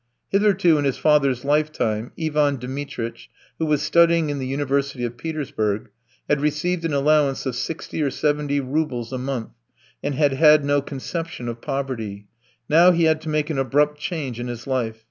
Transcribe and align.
Hitherto 0.31 0.79
in 0.79 0.85
his 0.85 0.97
father's 0.97 1.45
lifetime, 1.45 2.11
Ivan 2.19 2.55
Dmitritch, 2.57 3.29
who 3.59 3.67
was 3.67 3.83
studying 3.83 4.31
in 4.31 4.39
the 4.39 4.47
University 4.47 5.03
of 5.05 5.15
Petersburg, 5.15 5.91
had 6.27 6.41
received 6.41 6.83
an 6.85 6.91
allowance 6.93 7.45
of 7.45 7.55
sixty 7.55 8.01
or 8.01 8.09
seventy 8.09 8.59
roubles 8.59 9.13
a 9.13 9.19
month, 9.19 9.51
and 10.01 10.15
had 10.15 10.33
had 10.33 10.65
no 10.65 10.81
conception 10.81 11.47
of 11.47 11.61
poverty; 11.61 12.25
now 12.67 12.89
he 12.89 13.03
had 13.03 13.21
to 13.21 13.29
make 13.29 13.51
an 13.51 13.59
abrupt 13.59 13.99
change 13.99 14.39
in 14.39 14.47
his 14.47 14.65
life. 14.65 14.97